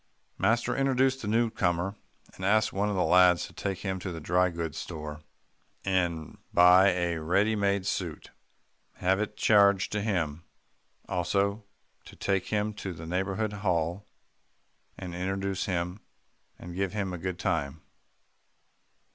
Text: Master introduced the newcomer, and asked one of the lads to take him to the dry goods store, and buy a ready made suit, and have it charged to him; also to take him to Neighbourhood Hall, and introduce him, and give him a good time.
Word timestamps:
Master 0.39 0.75
introduced 0.75 1.21
the 1.21 1.27
newcomer, 1.27 1.95
and 2.33 2.43
asked 2.43 2.73
one 2.73 2.89
of 2.89 2.95
the 2.95 3.03
lads 3.03 3.45
to 3.45 3.53
take 3.53 3.77
him 3.81 3.99
to 3.99 4.11
the 4.11 4.19
dry 4.19 4.49
goods 4.49 4.79
store, 4.79 5.21
and 5.85 6.39
buy 6.51 6.89
a 6.89 7.21
ready 7.21 7.55
made 7.55 7.85
suit, 7.85 8.31
and 8.95 9.03
have 9.05 9.19
it 9.19 9.37
charged 9.37 9.91
to 9.91 10.01
him; 10.01 10.43
also 11.07 11.65
to 12.05 12.15
take 12.15 12.47
him 12.47 12.73
to 12.73 12.95
Neighbourhood 13.05 13.53
Hall, 13.61 14.07
and 14.97 15.13
introduce 15.13 15.65
him, 15.65 15.99
and 16.57 16.73
give 16.75 16.93
him 16.93 17.13
a 17.13 17.19
good 17.19 17.37
time. 17.37 17.83